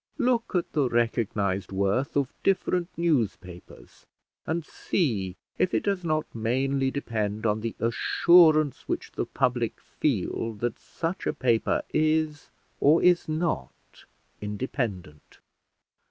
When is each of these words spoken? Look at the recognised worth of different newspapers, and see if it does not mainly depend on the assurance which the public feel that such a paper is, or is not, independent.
Look 0.17 0.55
at 0.55 0.71
the 0.73 0.89
recognised 0.89 1.71
worth 1.71 2.15
of 2.17 2.33
different 2.41 2.89
newspapers, 2.97 4.07
and 4.47 4.65
see 4.65 5.35
if 5.59 5.75
it 5.75 5.83
does 5.83 6.03
not 6.03 6.25
mainly 6.33 6.89
depend 6.89 7.45
on 7.45 7.61
the 7.61 7.75
assurance 7.77 8.87
which 8.87 9.11
the 9.11 9.27
public 9.27 9.79
feel 9.79 10.53
that 10.53 10.79
such 10.79 11.27
a 11.27 11.33
paper 11.33 11.83
is, 11.93 12.49
or 12.79 13.03
is 13.03 13.29
not, 13.29 14.05
independent. 14.41 15.37